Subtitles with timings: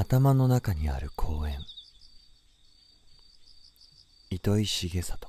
[0.00, 1.58] 頭の中にある公園。
[4.30, 5.28] 糸井重里。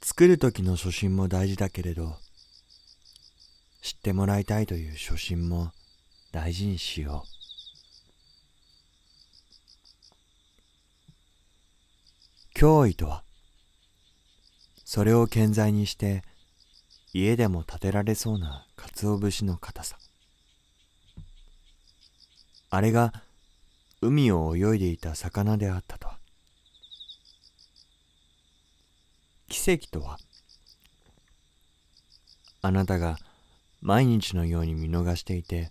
[0.00, 2.14] 作る時の初心も大事だけれど
[3.82, 5.72] 知ってもらいたいという初心も
[6.30, 7.24] 大事にしよ
[12.54, 12.58] う。
[12.58, 13.24] 脅威とは
[14.84, 16.22] それを健在にして
[17.12, 19.98] 家でも建てられそうな鰹節の硬さ。
[22.70, 23.12] あれが
[24.00, 26.18] 海を泳いでいた魚であったとは。
[29.48, 30.18] 奇跡とは。
[32.60, 33.18] あなたが
[33.80, 35.70] 毎日のように見逃していて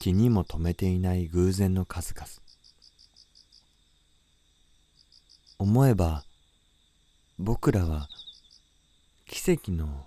[0.00, 2.28] 気にも留めていない偶然の数々。
[5.58, 6.24] 思えば
[7.38, 8.08] 僕らは
[9.30, 10.06] 奇跡の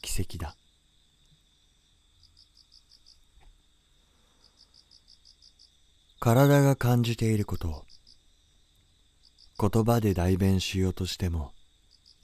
[0.00, 0.56] 奇跡だ。
[6.20, 7.84] 体が感じていること
[9.60, 11.52] 言葉で代弁しようとしても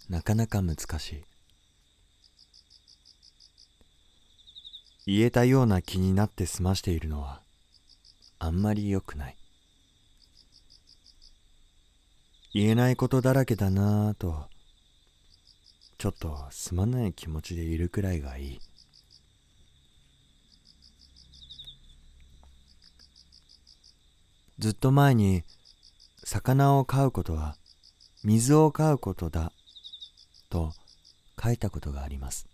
[0.08, 1.24] なかなか難しい。
[5.06, 7.42] 言えたような気になって済ましているのは
[8.38, 9.36] あんまり良くない。
[12.54, 14.48] 言えないことだらけだなぁと
[16.00, 18.60] ちょっとすまない気持ちでいるくらいがいい。
[24.58, 25.42] ずっと前に
[26.24, 27.54] 魚を飼うことは
[28.24, 29.52] 水を飼うことだ
[30.48, 30.72] と
[31.38, 32.48] 書いたことがあります。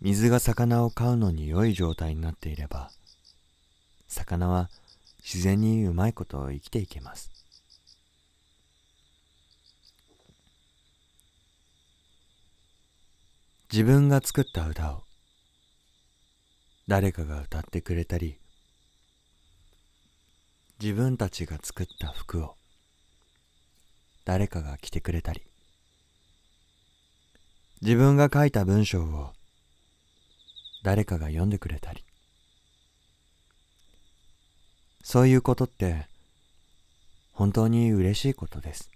[0.00, 2.90] 水が魚を飼うのに良い状態になっていれば
[4.08, 4.70] 魚は
[5.22, 7.39] 自然にうまいことを生きていけます。
[13.72, 15.02] 自分が作った歌を
[16.88, 18.38] 誰かが歌ってくれたり
[20.82, 22.56] 自分たちが作った服を
[24.24, 25.42] 誰かが着てくれたり
[27.80, 29.30] 自分が書いた文章を
[30.82, 32.04] 誰かが読んでくれたり。
[35.02, 36.06] そういうことって
[37.32, 38.90] 本当に嬉しいことです。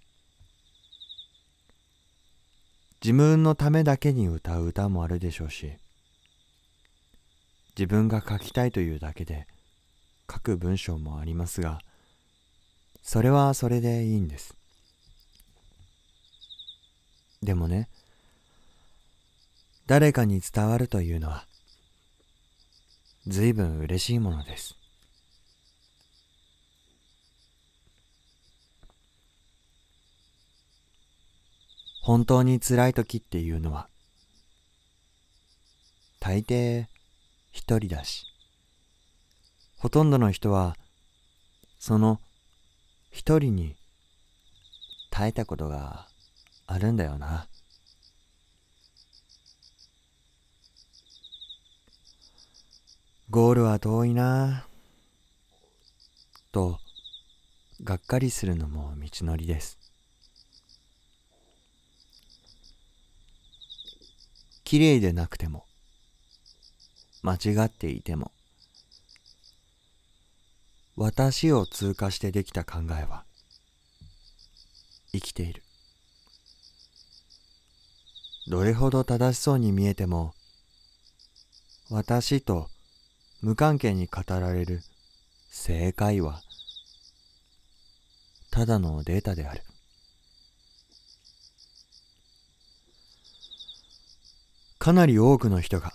[3.05, 5.73] 自分のためだけに歌う歌もあるでしょうし
[7.77, 9.45] 自分が書きたいというだけで
[10.27, 11.81] 書く文章もありますが
[13.03, 14.55] それはそれでいいんです。
[17.43, 17.89] でもね
[19.85, 21.45] 誰かに伝わるというのは
[23.27, 24.75] 随分嬉しいものです。
[32.05, 33.87] 本当に辛い時っていうのは
[36.19, 36.85] 大抵
[37.51, 38.27] 一人だし
[39.79, 40.75] ほとんどの人は
[41.79, 42.19] その
[43.09, 43.75] 一人に
[45.09, 46.05] 耐えたことが
[46.67, 47.47] あるんだよな。
[53.31, 54.67] ゴールは遠いな
[56.51, 56.77] と
[57.83, 59.84] がっかりするのも道のりです
[64.65, 65.63] きれいでなくても
[67.21, 68.31] 間違っていても
[70.95, 73.25] 私を通過してできた考えは
[75.11, 75.61] 生きている。
[78.47, 80.33] どれほど正しそうに見えても
[81.91, 82.67] 私と
[83.41, 84.81] 無関係に語られる
[85.49, 86.41] 正解は
[88.51, 89.61] ただのデータである。
[94.85, 95.93] かなり多くの人が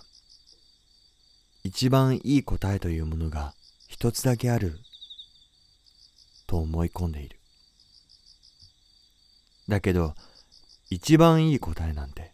[1.63, 3.53] 一番いい答えというものが
[3.87, 4.79] 一つだけある
[6.45, 7.39] と思い込んでいる。
[9.69, 10.13] だけど
[10.89, 12.33] 一番いい答えなんて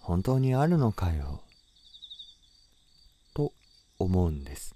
[0.00, 1.42] 本当にあるのかよ
[3.34, 3.52] と
[3.98, 4.74] 思うんです。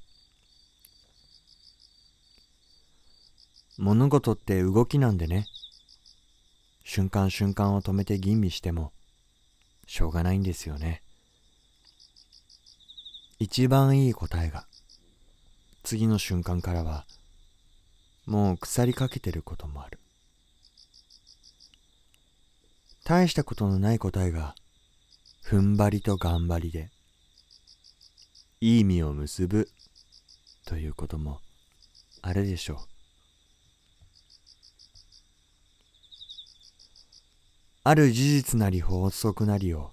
[3.78, 5.46] 物事って動きなんでね。
[6.84, 8.93] 瞬間瞬間を止めて吟味しても
[9.87, 11.03] しょうがないんですよね。
[13.38, 14.67] 一番いい答えが
[15.83, 17.06] 次の瞬間からは
[18.25, 19.99] もう腐りかけてることもある。
[23.05, 24.56] 大したことのない答えが
[25.44, 26.91] 踏ん張りと頑張りで
[28.61, 29.69] いい実を結ぶ
[30.67, 31.41] ということも
[32.23, 32.95] あるでしょう。
[37.88, 39.93] ある事実なり法則なりを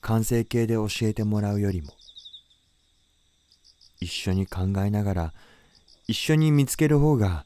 [0.00, 1.92] 完成形で教えてもらうよりも
[4.00, 5.34] 一緒に考えながら
[6.08, 7.44] 一緒に見つける方が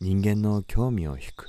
[0.00, 1.46] 人間の興味を引く。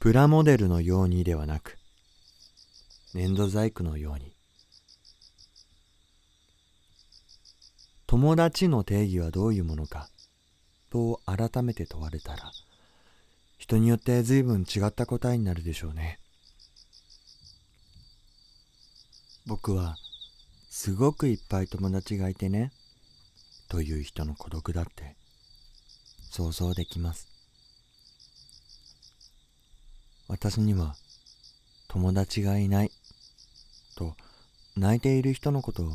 [0.00, 1.76] プラモデルのようにではなく
[3.12, 4.32] 粘土細工のように
[8.06, 10.08] 友達の定義はどういうものか
[10.96, 12.50] と改めて問われたら
[13.58, 16.18] 人によって随分違った答えになるでしょうね。
[19.46, 19.96] 僕は
[20.70, 22.72] すごくいっぱい友達がいてね
[23.68, 25.16] という人の孤独だって
[26.30, 27.28] 想像できます。
[30.28, 30.96] 私には
[31.88, 32.90] 友達がいない
[33.96, 34.14] と
[34.76, 35.92] 泣いている人のことを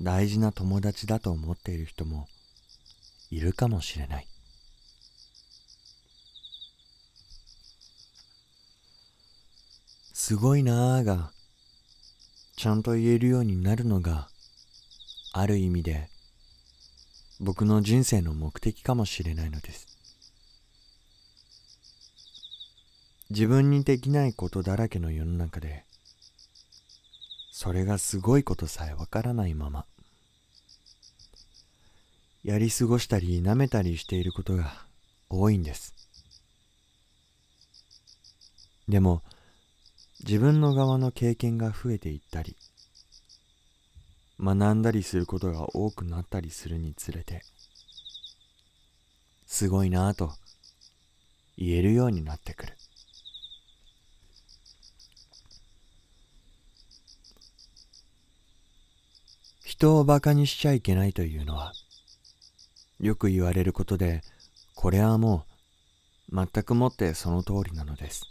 [0.00, 2.28] 大事な友達だと思っている人も
[3.32, 4.26] いるかもしれない。
[10.12, 11.32] すごいなあが
[12.58, 14.28] ちゃんと言えるようになるのが
[15.32, 16.10] ある意味で
[17.40, 19.88] 僕の人生の目的かもしれないのです。
[23.30, 25.86] 自分にできないことだらけの世の中で
[27.50, 29.86] それがすごいことさえわからないまま。
[32.44, 34.72] やり過ごしたり舐めたりしていることが
[35.28, 35.94] 多いんです。
[38.88, 39.22] でも
[40.24, 42.56] 自分の側の経験が増えていったり
[44.40, 47.42] 学んだりすることが多くなったりするにつれて
[49.46, 50.32] すごいなぁと
[51.56, 52.72] 言えるようになってくる。
[59.64, 61.72] 人をバカにしちゃいけないというのは
[63.02, 64.22] よく言われることで
[64.74, 65.44] これはも
[66.30, 68.22] う全くもってその通りなのです。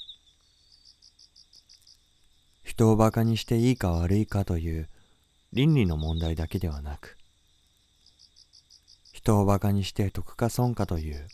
[2.63, 4.87] 人をバカにしていいか悪いかという
[5.51, 7.17] 倫理の問題だけではなく
[9.11, 11.27] 人をバカにして得か損かという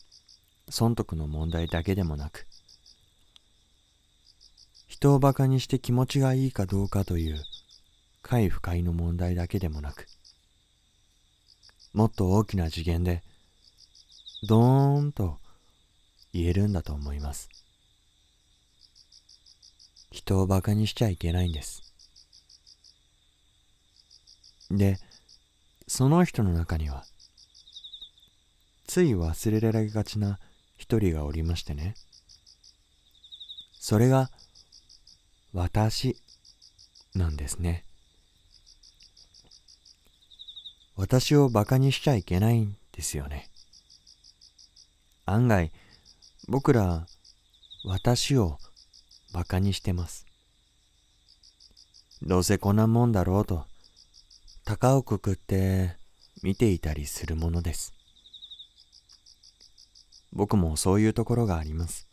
[0.68, 2.48] 損得の問題だけでもなく
[4.88, 7.38] 人をバカにして気持ちがいいかどうかという
[8.24, 10.08] 快不快の問題だけでもなく
[11.94, 13.24] もっと大きな次元で
[14.44, 15.38] ドーンと
[16.34, 17.50] 言えるんだと思います。
[20.12, 21.94] 人をバカにしちゃいけないんです。
[24.70, 24.98] で
[25.88, 27.06] その人の中には
[28.86, 30.40] つい忘れられがちな
[30.78, 31.96] 一人がおりましてね。
[33.80, 34.30] それが
[35.54, 36.18] 私
[37.16, 37.87] なんですね。
[40.98, 43.48] 私をバカにしちゃいけないんですよね。
[45.28, 45.72] 案外
[46.50, 47.06] 僕ら
[47.86, 48.58] 私を
[49.32, 50.26] バカにしてます。
[52.24, 53.66] どうせこんなもんだろうと
[54.66, 55.96] 高をくくって
[56.42, 57.94] 見ていたりするものです。
[60.34, 62.08] 僕もそういうところがあります。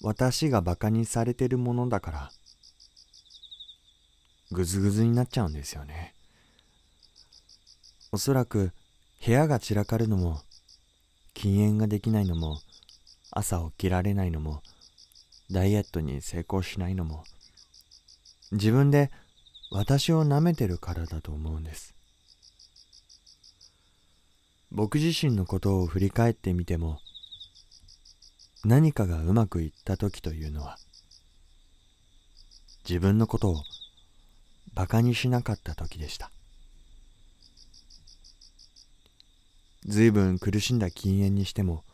[0.00, 2.32] 私がバカにされてるものだから
[4.50, 6.14] ぐずぐずになっちゃうんですよね。
[8.14, 8.72] おそらく
[9.24, 10.42] 部屋が散らかるのも
[11.32, 12.58] 禁煙ができないのも
[13.30, 14.60] 朝起きられないのも
[15.50, 17.24] ダイエットに成功しないのも
[18.50, 19.10] 自分で
[19.70, 21.94] 私を舐めてるからだと思うんです。
[24.70, 26.98] 僕自身のことを振り返ってみても
[28.62, 30.76] 何かがうまくいった時というのは
[32.86, 33.62] 自分のことを
[34.74, 36.30] バカにしなかった時でした。
[39.84, 41.84] ずいぶん苦しんだ禁煙にしても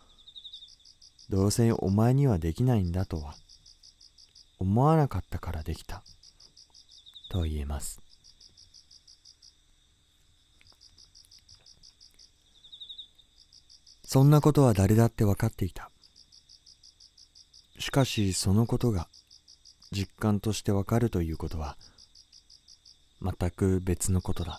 [1.31, 3.35] どうせお前にはできないんだとは
[4.59, 6.03] 思わなかったからできた
[7.31, 8.01] と言えます。
[14.05, 15.91] そんなことは誰だって分かっていた。
[17.79, 19.07] しかしそのことが
[19.93, 21.77] 実感として分かるということは
[23.23, 24.59] 全く別のことだ。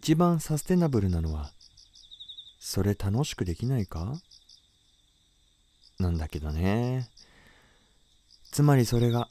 [0.00, 1.50] 一番サステナブルなのは
[2.60, 4.14] それ楽しくできないか？
[5.98, 7.08] なんだけどね。
[8.52, 9.26] つまりそれが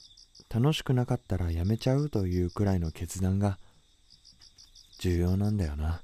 [0.50, 3.58] 楽しくなかったらやめちゃうというくらいの決断が
[4.98, 6.02] 重要なんだよな。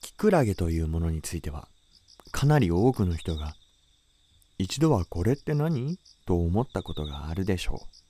[0.00, 1.68] キクラゲというものについては
[2.32, 3.54] かなり多くの人が
[4.56, 5.98] 一度はこれって何？
[6.24, 8.05] と思ったことがあるでしょう。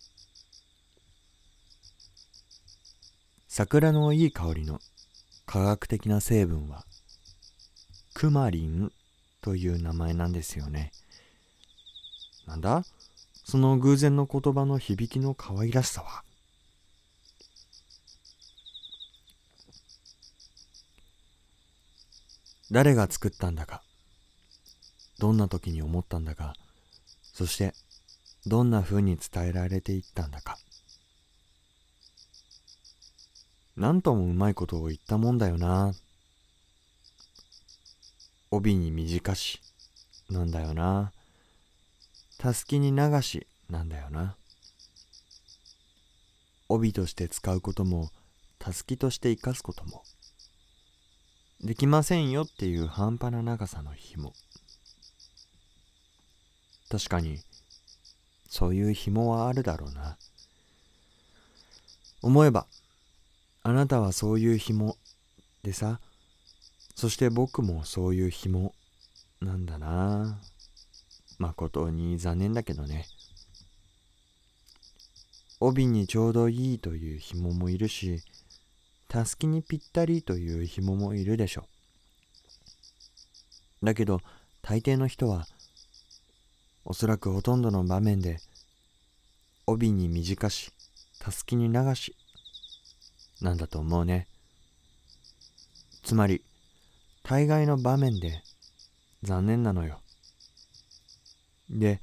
[3.59, 4.81] 桜のいい香りの
[5.47, 6.85] 科学的な成分は
[8.13, 8.93] クマリン
[9.41, 10.93] という名前なんですよね。
[12.47, 12.85] なんだ？
[13.47, 16.23] その偶然の言葉の響きの可愛らしさは？
[22.71, 23.83] 誰が作ったんだか
[25.19, 26.53] どんな時に思ったんだか
[27.23, 27.73] そして
[28.45, 30.59] どんな風に伝えられていったんだか。
[33.77, 35.95] なんともうまいことを言ったもんだよな。
[38.51, 39.61] 帯に短し
[40.31, 41.13] なんだよな。
[42.39, 44.37] たすきに流しなんだよな。
[46.69, 48.11] 帯として使うことも
[48.59, 50.03] たすきとして生かすことも。
[51.61, 54.33] できませんよっていう半端な長さの紐。
[56.91, 57.41] 確かに
[58.49, 60.17] そういう紐はあるだろうな。
[62.23, 62.67] 思えば
[63.69, 64.97] あなたはそういう紐
[65.65, 65.99] でさ。
[66.95, 68.73] そして僕もそういう紐
[69.41, 70.41] なんだな。
[71.41, 73.07] 誠に残念だけどね。
[75.59, 78.23] 帯にちょうどいいという紐もいるし
[79.09, 81.65] たすきにぴったりという紐もいるでしょ
[83.83, 84.21] だけど
[84.63, 85.45] 大抵の人は
[86.85, 88.37] おそらくほとんどの場面で
[89.67, 90.71] 帯に短し
[91.19, 92.15] たすきに流し
[93.41, 94.27] なんだと思うね
[96.03, 96.43] つまり
[97.23, 98.43] 大概の場面で
[99.23, 100.01] 残念なのよ
[101.71, 102.01] で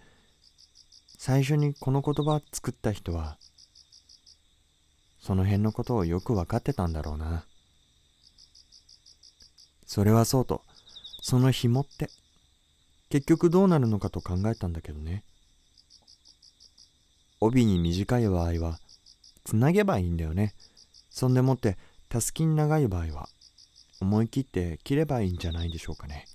[1.17, 3.37] 最初にこの言葉作った人は
[5.23, 7.45] その辺のことをよく分かってたんだろうな。
[9.87, 10.61] それはそうと、
[11.21, 12.09] その紐って、
[13.09, 15.23] 結局どうなるのかと考えたんだけどね。
[17.39, 18.79] 帯に短い場合は、
[19.45, 20.55] つなげばいいんだよね。
[21.13, 21.77] そんでもって、
[22.09, 23.29] たすきに長い場合は、
[24.01, 26.25] 思い切って切ればいいんじゃないでしょうかね。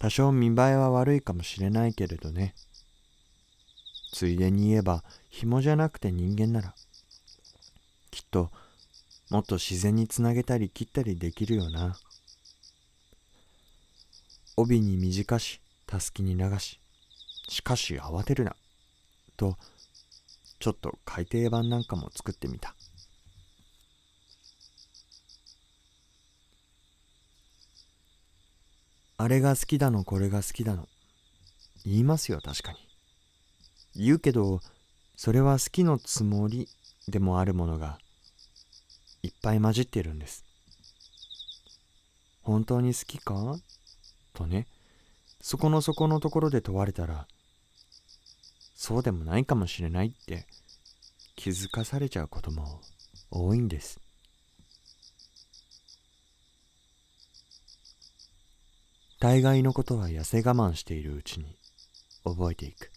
[0.00, 2.54] 多少見栄えは悪いかもしれないけれどね。
[4.12, 6.74] ついでに言えば紐じゃなくて人間なら
[8.10, 8.50] きっと
[9.30, 11.96] もっと自然につなげたり切ったりできるよな
[14.56, 16.80] 帯に短したすきに流し
[17.48, 18.56] しかし慌てるな
[19.36, 19.56] と
[20.58, 22.74] ちょっと改訂版なんかも作ってみた。
[29.18, 30.88] あれが好きだのこれが好きだの。
[31.84, 32.78] 言いますよ確かに。
[33.94, 34.60] 言うけど
[35.16, 36.68] それは好きのつもり
[37.08, 37.98] でもあるものが
[39.22, 40.44] いっぱい混じってるんです。
[42.42, 43.56] 本当に好きか？
[44.34, 44.66] とね。
[45.40, 47.26] そこの底のところで問われたら
[48.76, 50.46] そうでもないかもしれないって
[51.34, 52.80] 気づかされちゃうことも
[53.30, 53.98] 多いんです
[59.18, 61.56] 大概のことは痩せ我慢しているうちに
[62.22, 62.92] 覚えていく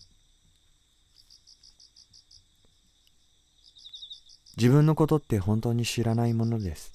[4.60, 6.92] 自分のことって本当に知らないものです。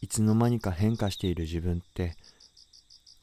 [0.00, 2.14] いつの間にか変化している自分って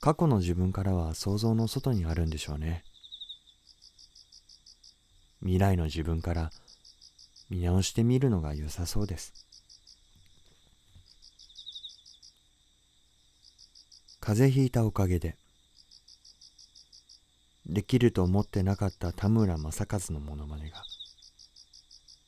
[0.01, 2.83] 過去の自分からは想像の外にあるんでしょうね。
[5.43, 6.51] 未来の自分から
[7.49, 9.33] 見直してみるのが良さそうです。
[14.21, 15.35] 風邪ひいたおかげで
[17.65, 20.83] できると思ってなかった田村正和のモノマネが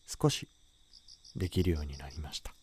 [0.05, 0.50] 少し
[1.36, 2.54] できるようになりました